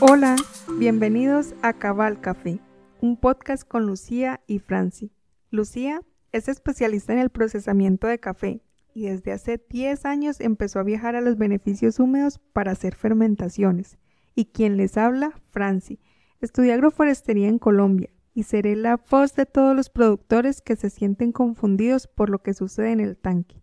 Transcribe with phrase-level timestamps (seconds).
[0.00, 0.36] Hola,
[0.78, 2.60] bienvenidos a Cabal Café,
[3.00, 5.10] un podcast con Lucía y Franci.
[5.50, 6.00] Lucía
[6.32, 8.60] es especialista en el procesamiento de café
[8.94, 13.98] y desde hace 10 años empezó a viajar a los beneficios húmedos para hacer fermentaciones.
[14.34, 15.98] Y quien les habla, Franci.
[16.40, 21.32] Estudié agroforestería en Colombia y seré la voz de todos los productores que se sienten
[21.32, 23.62] confundidos por lo que sucede en el tanque.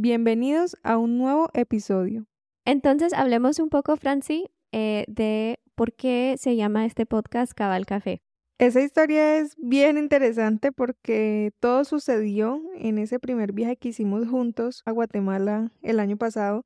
[0.00, 2.28] Bienvenidos a un nuevo episodio.
[2.64, 8.22] Entonces, hablemos un poco, Franci, eh, de por qué se llama este podcast Cabal Café.
[8.58, 14.82] Esa historia es bien interesante porque todo sucedió en ese primer viaje que hicimos juntos
[14.86, 16.64] a Guatemala el año pasado,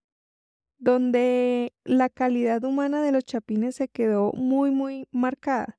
[0.77, 5.79] donde la calidad humana de los chapines se quedó muy, muy marcada.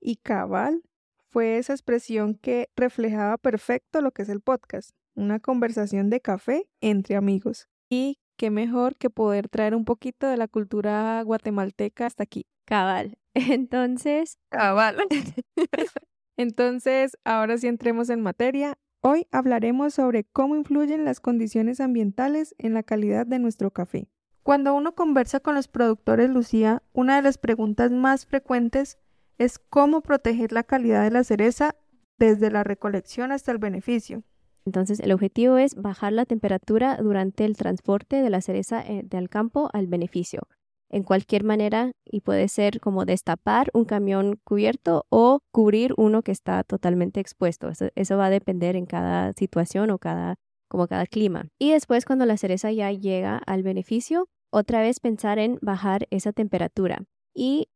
[0.00, 0.82] Y cabal
[1.28, 6.68] fue esa expresión que reflejaba perfecto lo que es el podcast, una conversación de café
[6.80, 7.68] entre amigos.
[7.90, 12.46] Y qué mejor que poder traer un poquito de la cultura guatemalteca hasta aquí.
[12.64, 13.18] Cabal.
[13.34, 14.38] Entonces.
[14.48, 14.96] Cabal.
[16.36, 18.78] Entonces, ahora sí entremos en materia.
[19.00, 24.08] Hoy hablaremos sobre cómo influyen las condiciones ambientales en la calidad de nuestro café.
[24.42, 28.98] Cuando uno conversa con los productores Lucía, una de las preguntas más frecuentes
[29.36, 31.76] es cómo proteger la calidad de la cereza
[32.18, 34.24] desde la recolección hasta el beneficio.
[34.68, 39.30] Entonces, el objetivo es bajar la temperatura durante el transporte de la cereza eh, del
[39.30, 40.42] campo al beneficio,
[40.90, 46.32] en cualquier manera, y puede ser como destapar un camión cubierto o cubrir uno que
[46.32, 47.70] está totalmente expuesto.
[47.94, 50.34] Eso, va a depender en cada situación o cada,
[50.68, 51.48] como cada clima.
[51.58, 56.32] Y después, cuando la cereza ya llega al beneficio, otra vez pensar en bajar esa
[56.34, 57.04] temperatura.
[57.34, 57.68] Y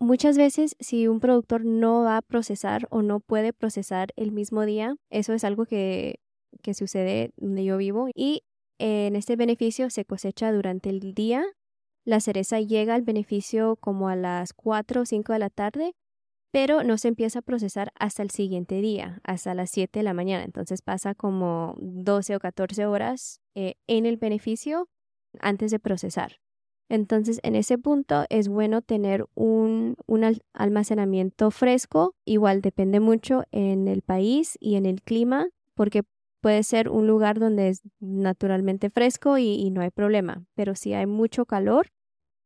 [0.00, 4.64] Muchas veces si un productor no va a procesar o no puede procesar el mismo
[4.64, 6.20] día, eso es algo que
[6.62, 8.42] que sucede donde yo vivo y
[8.78, 11.44] en este beneficio se cosecha durante el día.
[12.04, 15.94] La cereza llega al beneficio como a las 4 o 5 de la tarde,
[16.50, 20.14] pero no se empieza a procesar hasta el siguiente día, hasta las 7 de la
[20.14, 20.44] mañana.
[20.44, 24.88] Entonces pasa como 12 o 14 horas eh, en el beneficio
[25.40, 26.38] antes de procesar.
[26.90, 32.14] Entonces, en ese punto es bueno tener un, un, almacenamiento fresco.
[32.24, 36.04] Igual depende mucho en el país y en el clima, porque
[36.40, 41.06] Puede ser un lugar donde es naturalmente fresco y, no hay problema, pero si hay
[41.06, 41.88] mucho calor,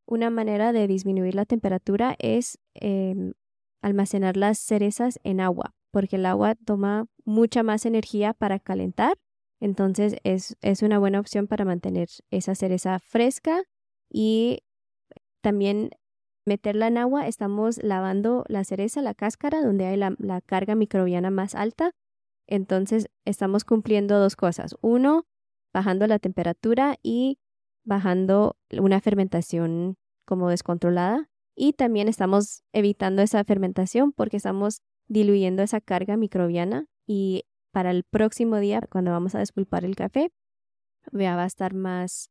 [0.06, 3.34] una manera de disminuir la temperatura es em,
[3.82, 9.18] almacenar las cerezas en agua, porque el agua toma mucha más energía para calentar,
[9.60, 13.62] entonces es, es una buena opción para mantener esa cereza fresca
[14.10, 14.60] y
[15.42, 15.90] también
[16.46, 21.54] meterla en agua, estamos lavando la cereza, la cáscara, donde hay la carga microbiana más
[21.54, 21.92] alta
[22.46, 24.76] entonces, estamos cumpliendo dos cosas.
[24.80, 25.26] Uno,
[25.72, 27.38] bajando la temperatura y
[27.84, 31.28] bajando una fermentación como descontrolada.
[31.54, 38.04] Y también estamos evitando esa fermentación porque estamos diluyendo esa carga microbiana y para el
[38.04, 40.30] próximo día, cuando vamos a despulpar el café,
[41.14, 42.30] va a estar más,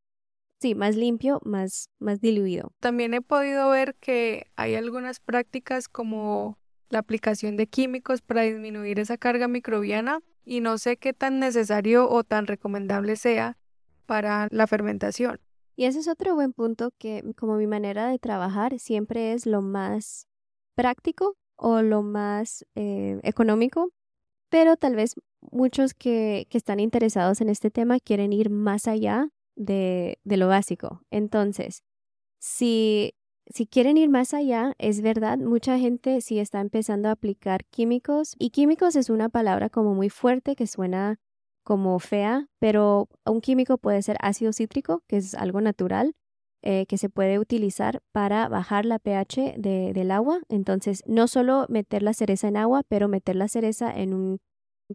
[0.60, 2.72] sí, más limpio, más, más diluido.
[2.80, 6.58] También he podido ver que hay algunas prácticas como
[6.92, 12.10] la aplicación de químicos para disminuir esa carga microbiana y no sé qué tan necesario
[12.10, 13.58] o tan recomendable sea
[14.06, 15.40] para la fermentación.
[15.76, 19.62] Y ese es otro buen punto que como mi manera de trabajar siempre es lo
[19.62, 20.28] más
[20.76, 23.92] práctico o lo más eh, económico,
[24.50, 29.30] pero tal vez muchos que, que, están interesados en este tema quieren ir más allá
[29.56, 31.02] de, de lo básico.
[31.10, 31.84] Entonces,
[32.40, 33.14] si
[33.54, 38.36] si quieren ir más allá, es verdad, mucha gente sí está empezando a aplicar químicos
[38.40, 41.20] y químicos es una palabra como muy fuerte que suena
[41.64, 46.14] como fea, pero un químico puede ser ácido cítrico, que es algo natural,
[46.64, 50.42] eh, que se puede utilizar para bajar la pH del agua.
[50.50, 54.40] Entonces, no solo meter la cereza en agua, pero meter la cereza en un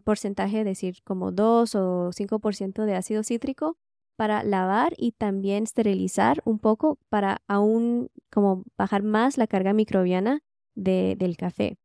[0.03, 3.77] porcentaje, decir como 2 o 5% de ácido cítrico
[4.17, 10.41] para lavar y también esterilizar un poco para aún como bajar más la carga microbiana
[10.75, 11.77] del café.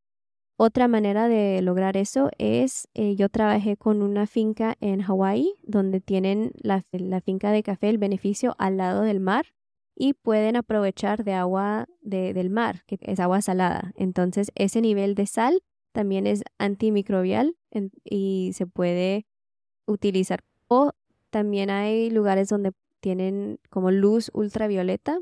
[0.56, 6.00] Otra manera de lograr eso es, eh, yo trabajé con una finca en Hawái donde
[6.00, 6.84] tienen la,
[7.20, 9.46] finca de café, el beneficio al lado del mar
[9.96, 13.92] y pueden aprovechar de agua del mar, que es agua salada.
[13.96, 15.62] Entonces ese nivel de sal
[15.92, 17.56] también es antimicrobial
[18.04, 19.26] y se puede
[19.86, 20.40] utilizar.
[20.68, 20.92] O
[21.32, 25.18] también hay lugares donde tienen como luz ultravioleta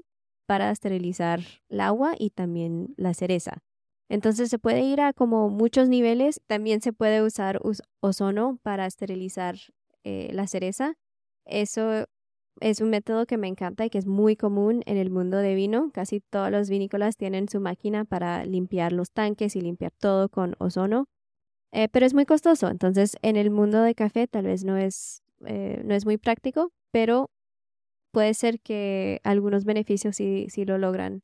[0.46, 3.62] para esterilizar el agua y también la cereza.
[4.08, 6.40] Entonces se puede ir a como muchos niveles.
[6.48, 7.60] También se puede usar
[8.00, 9.54] ozono para esterilizar
[10.02, 10.94] eh, la cereza.
[11.44, 12.06] Eso
[12.60, 15.54] es un método que me encanta y que es muy común en el mundo de
[15.54, 15.92] vino.
[15.92, 20.56] Casi todos los vinícolas tienen su máquina para limpiar los tanques y limpiar todo con
[20.58, 21.06] ozono,
[21.70, 22.68] eh, pero es muy costoso.
[22.68, 26.72] Entonces, en el mundo de café tal vez no es, eh, no es muy práctico,
[26.92, 27.30] pero
[28.12, 31.22] puede ser que algunos beneficios sí, sí lo logran.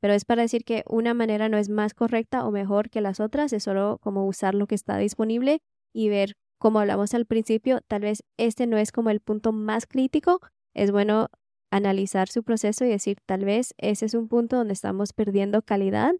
[0.00, 3.20] Pero es para decir que una manera no es más correcta o mejor que las
[3.20, 5.60] otras, es solo como usar lo que está disponible
[5.94, 9.86] y ver, como hablamos al principio, tal vez este no es como el punto más
[9.86, 10.40] crítico,
[10.74, 11.28] es bueno
[11.70, 16.12] analizar su proceso y decir, tal vez ese es un punto donde estamos perdiendo calidad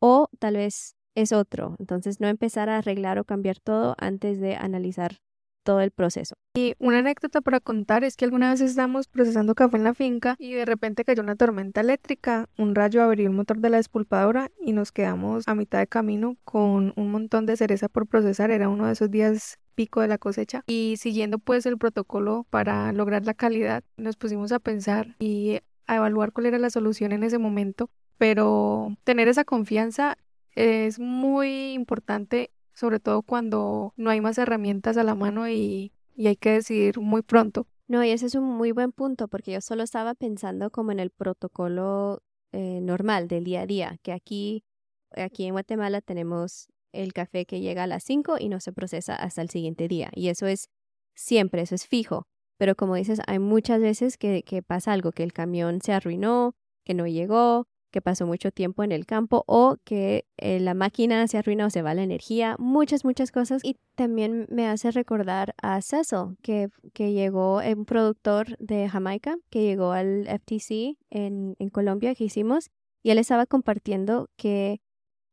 [0.00, 1.76] o tal vez es otro.
[1.78, 5.18] Entonces, no empezar a arreglar o cambiar todo antes de analizar
[5.64, 6.36] todo el proceso.
[6.54, 10.36] Y una anécdota para contar es que alguna vez estábamos procesando café en la finca
[10.38, 14.50] y de repente cayó una tormenta eléctrica, un rayo abrió el motor de la despulpadora
[14.60, 18.52] y nos quedamos a mitad de camino con un montón de cereza por procesar.
[18.52, 22.92] Era uno de esos días pico de la cosecha y siguiendo pues el protocolo para
[22.92, 25.58] lograr la calidad nos pusimos a pensar y
[25.88, 30.16] a evaluar cuál era la solución en ese momento pero tener esa confianza
[30.54, 36.36] es muy importante sobre todo cuando no hay más herramientas a la mano y, hay
[36.36, 37.66] que decidir muy pronto.
[37.88, 41.00] No, y ese es un muy buen punto, porque yo solo estaba pensando como en
[41.00, 42.22] el protocolo
[42.52, 44.64] eh, normal del día a día, que aquí,
[45.10, 49.16] aquí en Guatemala tenemos el café que llega a las 5 y no se procesa
[49.16, 50.10] hasta el siguiente día.
[50.14, 50.68] Y eso es
[51.14, 52.26] siempre, eso es fijo.
[52.56, 56.54] Pero como dices, hay muchas veces que, que pasa algo, que el camión se arruinó,
[56.84, 61.28] que no llegó, que pasó mucho tiempo en el campo o que eh, la máquina
[61.28, 63.64] se arruina o se va la energía, muchas, muchas cosas.
[63.64, 69.36] Y también me hace recordar a Cecil, que, que llegó, eh, un productor de Jamaica,
[69.48, 72.70] que llegó al FTC en, en Colombia que hicimos,
[73.04, 74.80] y él estaba compartiendo que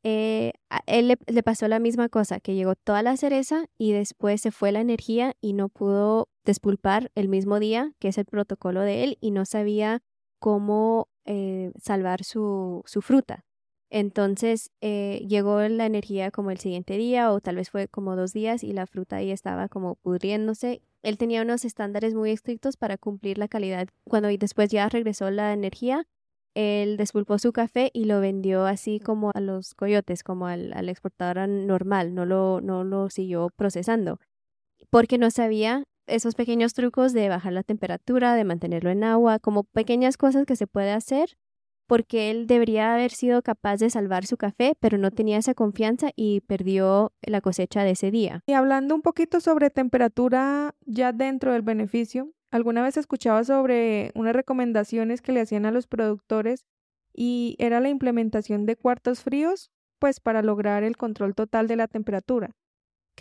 [0.03, 3.91] eh, a él le, le, pasó la misma cosa, que llegó toda la cereza y
[3.91, 8.25] después se fue la energía y no pudo despulpar el mismo día, que es el
[8.25, 10.03] protocolo de él, y no sabía
[10.37, 13.45] cómo eh, salvar su, su, fruta.
[13.89, 18.33] Entonces eh, llegó la energía como el siguiente día o tal vez fue como dos
[18.33, 20.81] días y la fruta ahí estaba como pudriéndose.
[21.03, 23.87] Él tenía unos estándares muy estrictos para cumplir la calidad.
[24.03, 26.05] Cuando después ya regresó la energía,
[26.53, 30.89] él despulpó su café y lo vendió así como a los coyotes, como al, al
[30.89, 34.19] exportador normal, no lo, no lo siguió procesando,
[34.89, 39.63] porque no sabía esos pequeños trucos de bajar la temperatura, de mantenerlo en agua, como
[39.63, 41.37] pequeñas cosas que se puede hacer,
[41.87, 46.11] porque él debería haber sido capaz de salvar su café, pero no tenía esa confianza
[46.15, 48.43] y perdió la cosecha de ese día.
[48.47, 54.33] Y hablando un poquito sobre temperatura ya dentro del beneficio, alguna vez escuchaba sobre unas
[54.33, 56.65] recomendaciones que le hacían a los productores
[57.13, 59.69] y era la implementación de cuartos fríos,
[59.99, 62.55] pues para lograr el control total de la temperatura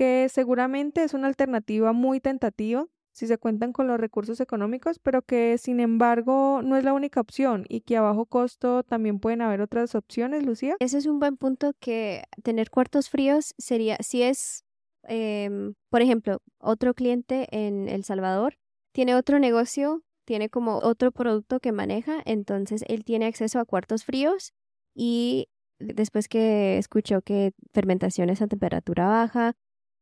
[0.00, 5.20] que seguramente es una alternativa muy tentativa si se cuentan con los recursos económicos, pero
[5.20, 9.42] que sin embargo no es la única opción y que a bajo costo también pueden
[9.42, 10.74] haber otras opciones, Lucía.
[10.78, 14.64] Ese es un buen punto que tener cuartos fríos sería, si es,
[15.02, 18.56] em, por ejemplo, otro cliente en El Salvador
[18.92, 24.06] tiene otro negocio, tiene como otro producto que maneja, entonces él tiene acceso a cuartos
[24.06, 24.54] fríos
[24.94, 25.48] y
[25.78, 29.56] después que escuchó que fermentaciones a temperatura baja,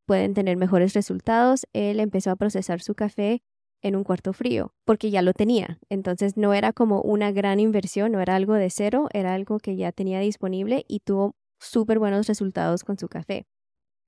[0.08, 3.42] pueden tener mejores resultados, él empezó a procesar su café
[3.82, 5.78] en un cuarto frío, porque ya lo tenía.
[5.90, 9.76] Entonces no era como una gran inversión, no era algo de cero, era algo que
[9.76, 13.44] ya tenía disponible y tuvo súper buenos resultados con su café.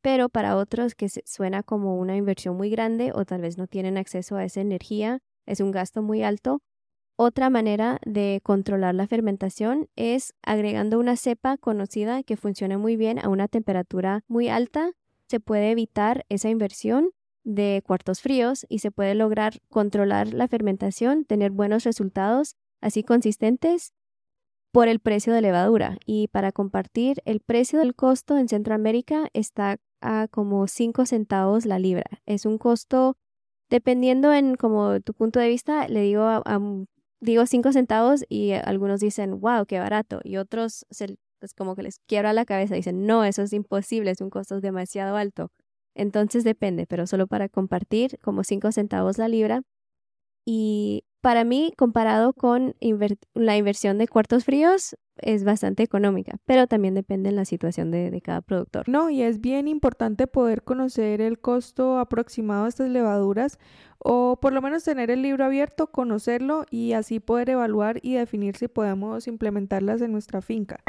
[0.01, 3.99] Pero para otros que suena como una inversión muy grande o tal vez no tienen
[3.99, 6.63] acceso a esa energía, es un gasto muy alto.
[7.17, 13.19] Otra manera de controlar la fermentación es agregando una cepa conocida que funciona muy bien
[13.19, 14.93] a una temperatura muy alta
[15.31, 17.11] se puede evitar esa inversión
[17.45, 23.93] de cuartos fríos y se puede lograr controlar la fermentación, tener buenos resultados así consistentes
[24.73, 25.99] por el precio de levadura.
[26.05, 31.79] Y para compartir, el precio del costo en Centroamérica está a como 5 centavos la
[31.79, 32.21] libra.
[32.27, 33.17] Es un costo,
[33.69, 36.43] dependiendo en como tu punto de vista, le digo
[37.21, 40.21] digo 5 centavos y algunos dicen, wow, qué barato.
[40.25, 44.13] Y otros se pues como que les quiebra la cabeza, dicen, no, eso es imposible,
[44.13, 45.51] es un costo demasiado alto.
[45.95, 49.63] Entonces depende, pero solo para compartir, como 5 centavos la libra.
[50.47, 52.77] Y para mí, comparado con
[53.35, 58.11] la inversión de cuartos fríos, es bastante económica, pero también depende de la situación de,
[58.11, 58.89] de, cada productor.
[58.89, 63.59] No, y es bien importante poder conocer el costo aproximado de estas levaduras
[63.99, 68.57] o por lo menos tener el libro abierto, conocerlo y así poder evaluar y definir
[68.57, 70.81] si podemos implementarlas en nuestra finca.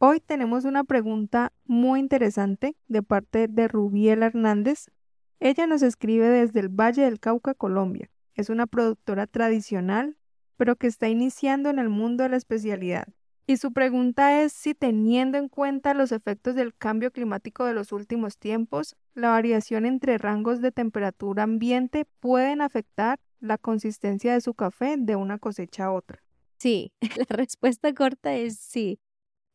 [0.00, 4.92] Hoy tenemos una pregunta muy interesante de parte de Rubiela Hernández.
[5.40, 8.08] Ella nos escribe desde el Valle del Cauca, Colombia.
[8.36, 10.16] Es una productora tradicional,
[10.56, 13.08] pero que está iniciando en el mundo de la especialidad.
[13.48, 17.90] Y su pregunta es si teniendo en cuenta los efectos del cambio climático de los
[17.90, 24.54] últimos tiempos, la variación entre rangos de temperatura ambiente pueden afectar la consistencia de su
[24.54, 26.22] café de una cosecha a otra.
[26.56, 29.00] Sí, la respuesta corta es sí.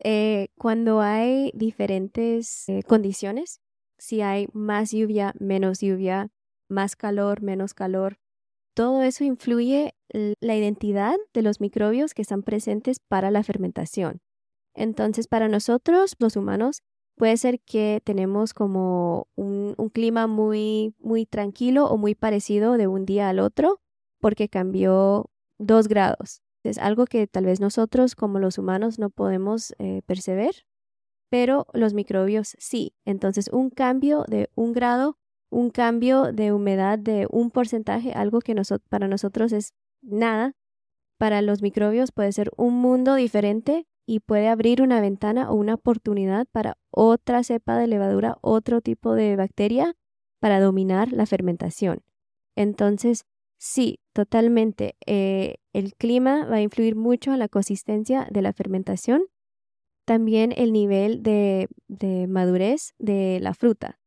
[0.04, 3.62] Eh, cuando hay diferentes eh, condiciones,
[3.98, 6.30] si hay más lluvia, menos lluvia,
[6.68, 8.18] más calor, menos calor,
[8.74, 14.22] todo eso influye la identidad de los microbios que están presentes para la fermentación.
[14.76, 16.82] Entonces, para nosotros, los humanos,
[17.16, 23.06] puede ser que tenemos como un, clima muy, muy tranquilo o muy parecido de un
[23.06, 23.80] día al otro
[24.20, 25.30] porque cambió
[25.60, 26.43] dos grados.
[26.64, 30.66] Es algo que tal vez nosotros como los humanos no podemos eh, percibir,
[31.30, 32.94] pero los microbios sí.
[33.06, 35.18] Entonces, un cambio de un grado
[35.54, 38.56] un cambio de humedad de un porcentaje, algo que
[38.90, 40.54] para nosotros es nada,
[41.20, 45.76] para los microbios puede ser un mundo diferente y puede abrir una ventana o una
[45.76, 49.96] oportunidad para otra cepa de levadura, otro tipo de bacteria
[50.40, 52.02] para dominar la fermentación.
[52.56, 53.26] Entonces,
[53.58, 54.96] sí, totalmente.
[55.06, 59.24] Eh, el clima va a influir mucho en la consistencia de la fermentación.
[60.06, 61.68] También el nivel de
[62.28, 64.00] madurez de la fruta.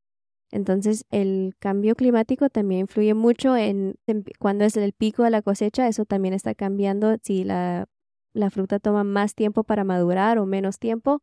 [0.51, 3.97] Entonces, el cambio climático también influye mucho en,
[4.39, 7.87] cuando es el pico de la cosecha, eso también está cambiando si la,
[8.33, 11.21] la fruta toma más tiempo para madurar o menos tiempo.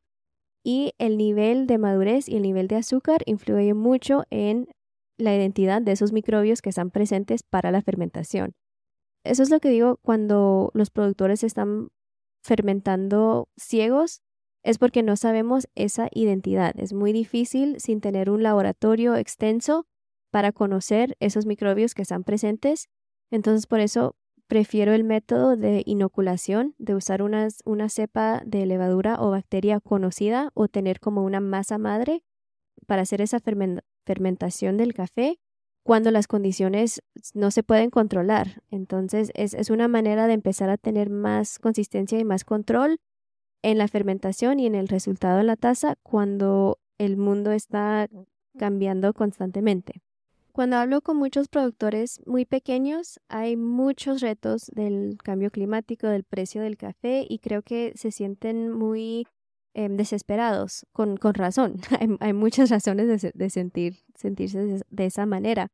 [0.66, 4.68] Y el nivel de madurez y el nivel de azúcar influye mucho en
[5.18, 8.54] la identidad de esos microbios que están presentes para la fermentación.
[9.24, 11.90] Eso es lo que digo cuando los productores están
[12.44, 14.22] fermentando ciegos
[14.64, 16.74] es porque no sabemos esa identidad.
[16.80, 19.86] Es muy difícil sin tener un laboratorio extenso
[20.32, 22.88] para conocer esos microbios que están presentes.
[23.30, 24.16] Entonces, por eso
[24.48, 27.50] prefiero el método de inoculación, de usar una,
[27.90, 32.24] cepa de levadura o bacteria conocida o tener como una masa madre
[32.88, 33.40] para hacer esa
[34.06, 35.40] fermentación del café
[35.84, 37.02] cuando las condiciones
[37.34, 38.64] no se pueden controlar.
[38.72, 43.00] Entonces, es, es una manera de empezar a tener más consistencia y más control
[43.62, 48.10] en la fermentación y en el resultado de la taza cuando el mundo está
[48.58, 50.02] cambiando constantemente.
[50.52, 56.62] Cuando hablo con muchos productores muy pequeños, hay muchos retos del cambio climático, del precio
[56.62, 59.26] del café y creo que se sienten muy
[59.74, 61.78] em, desesperados, con, con razón.
[62.20, 65.68] hay, muchas razones de, sentir, sentirse de, esa manera.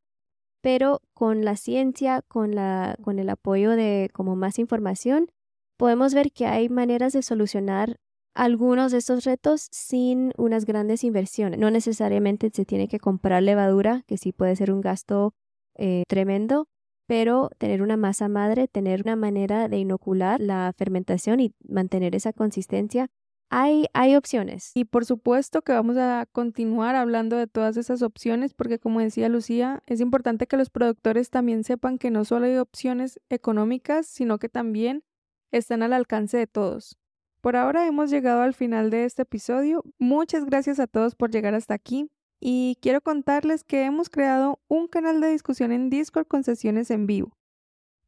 [0.62, 5.30] Pero con la ciencia, con, la, con el apoyo de como más información,
[5.78, 7.96] podemos ver que hay maneras de solucionar
[8.34, 11.58] algunos de estos retos sin unas grandes inversiones.
[11.58, 15.34] No necesariamente se tiene que comprar levadura, que sí puede ser un gasto
[15.74, 16.68] eh, tremendo,
[17.06, 22.32] pero tener una masa madre, tener una manera de inocular la fermentación y mantener esa
[22.32, 23.08] consistencia,
[23.50, 24.70] hay, opciones.
[24.74, 29.28] Y por supuesto que vamos a continuar hablando de todas esas opciones porque como decía
[29.28, 34.38] Lucía, es importante que los productores también sepan que no solo hay opciones económicas, sino
[34.38, 35.02] que también
[35.50, 36.96] están al alcance de todos.
[37.40, 39.82] Por ahora hemos llegado al final de este episodio.
[39.98, 42.08] Muchas gracias a todos por llegar hasta aquí.
[42.38, 47.06] Y quiero contarles que hemos creado un canal de discusión en Discord con sesiones en
[47.06, 47.36] vivo.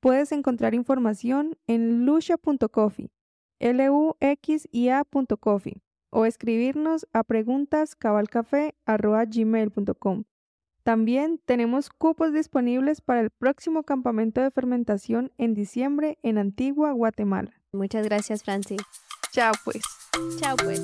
[0.00, 3.10] Puedes encontrar información en lucia.coffee,
[3.62, 10.24] l u x i a.coffee o escribirnos a preguntascabalcafé.gmail.com.
[10.82, 17.52] También tenemos cupos disponibles para el próximo campamento de fermentación en diciembre en Antigua, Guatemala.
[17.72, 18.76] Muchas gracias, Franci.
[19.32, 19.84] Chao pues.
[20.38, 20.82] Chao pues.